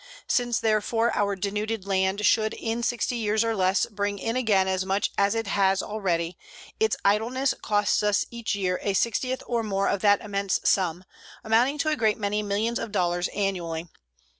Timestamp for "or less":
3.43-3.85